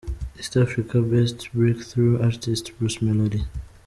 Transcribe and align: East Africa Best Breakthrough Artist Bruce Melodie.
East 0.39 0.55
Africa 0.65 0.97
Best 1.09 1.39
Breakthrough 1.55 2.17
Artist 2.25 2.65
Bruce 2.79 2.99
Melodie. 3.03 3.45